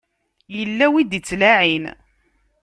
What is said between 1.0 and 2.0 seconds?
i d-ittlaɛin.